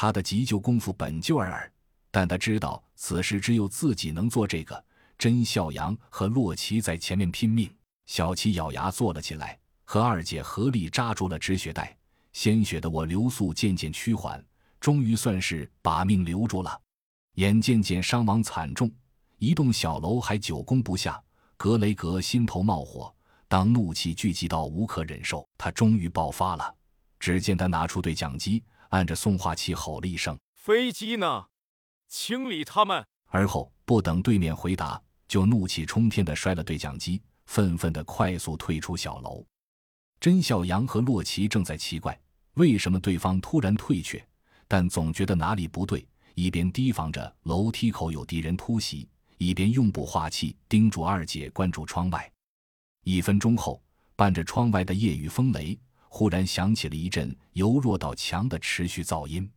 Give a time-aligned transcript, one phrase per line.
[0.00, 1.70] 他的急救功夫本就尔尔，
[2.10, 4.82] 但他知道此时只有自己能做这个。
[5.18, 7.70] 甄孝阳和洛奇在前面拼命，
[8.06, 11.94] 小七咬牙坐了起来，和二姐合力扎住了止血带，
[12.32, 14.42] 鲜血的我流速渐渐趋缓，
[14.80, 16.80] 终于算是把命留住了。
[17.34, 18.90] 眼见见伤亡惨重，
[19.36, 21.22] 一栋小楼还久攻不下，
[21.58, 23.14] 格雷格心头冒火。
[23.48, 26.74] 当怒气聚集到无可忍受，他终于爆发了。
[27.18, 31.46] 只见他拿出对讲机，按着送话器吼了一声：“飞机呢？
[32.06, 35.02] 清理他们！”而后不等对面回答。
[35.28, 39.46] 就怒气冲天的摔了对讲机，愤愤的快速退出小楼。
[40.18, 42.20] 甄孝阳和洛奇正在奇怪
[42.54, 44.20] 为什么对方突然退却，
[44.66, 52.28] 但总觉得哪里不对，一边提防着楼梯口有敌人突袭，一边用步话器叮嘱二姐关注窗外。
[53.04, 53.80] 一分钟后，
[54.16, 55.78] 伴着窗外的夜雨风雷，
[56.12, 59.48] 忽然响起了一阵由弱到强的持续噪音。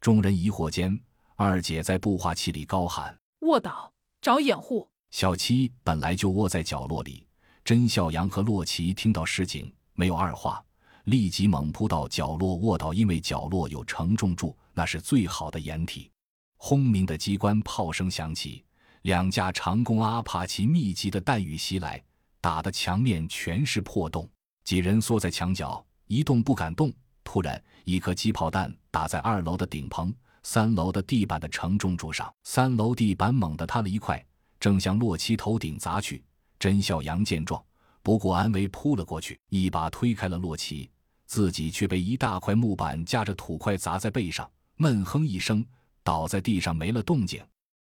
[0.00, 0.96] 众人疑惑间，
[1.34, 7.26] 二姐在步话器里高喊：“卧倒，找掩护。”小七本来就窝在角落里，
[7.64, 10.62] 甄孝阳和洛奇听到示警，没有二话，
[11.04, 16.10] 立即猛扑到角落卧倒，因为角落有承重柱，那是最好的掩体。
[16.56, 18.62] 轰鸣的机关炮声响起，
[19.02, 22.02] 两架长弓阿帕奇密集的弹雨袭来，
[22.42, 24.28] 打的墙面全是破洞，
[24.64, 26.92] 几人缩在墙角一动不敢动。
[27.22, 34.24] 突然，一颗机炮弹打在二楼的顶棚、三楼的地板的承重柱上，三楼地板猛地塌了一块。
[34.60, 36.22] 正向洛奇头顶砸去，
[36.58, 37.62] 甄孝阳见状，
[38.02, 40.90] 不顾安危扑了过去，一把推开了洛奇，
[41.26, 45.64] 自己却被一大块木板夹着土块砸在背上，闷哼一声，
[46.02, 47.42] 倒在地上没了动静。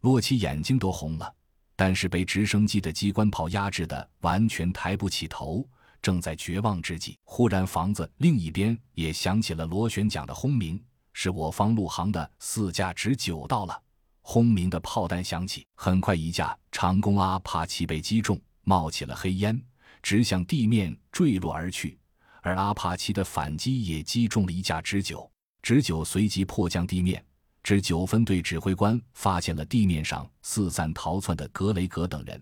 [0.00, 1.32] 洛奇眼睛都红了，
[1.76, 5.64] 但是被直升机的机关炮压制的完全抬不起头，
[6.02, 13.82] 正在绝望之际，忽然房子另一边也响起了螺旋桨的轰鸣，是我方陆航的四架直九到了。
[14.22, 19.60] 轰鸣的炮弹响起，很快一架长弓阿帕奇被击中，冒起了黑烟，
[20.02, 21.98] 直向地面坠落而去。
[22.42, 25.30] 而阿帕奇的反击也击中了一架直九，
[25.62, 27.24] 直九随即迫降地面。
[27.62, 32.40] 直九分队指挥官发现了地面上四散逃窜的格雷格等人，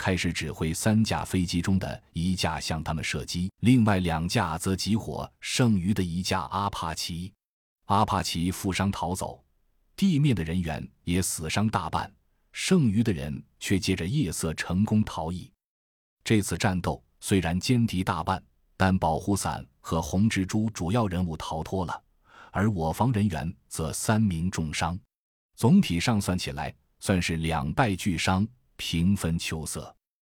[0.00, 7.30] 开始指挥三架飞机中的一架向他们射击，另外两架则集火剩余的一架阿帕奇。
[7.84, 9.44] 阿帕奇负伤逃走。
[9.94, 12.10] 地面的人员也死伤大半，
[12.50, 15.52] 剩余的人却借着夜色成功逃逸。
[16.24, 18.42] 这次战斗虽然歼敌大半，
[18.78, 22.02] 但保护伞和红蜘蛛主要人物逃脱了，
[22.52, 24.98] 而我方人员则三名重伤。
[25.56, 28.48] 总体上算起来，算是两败俱伤，
[28.80, 29.94] 平分秋色。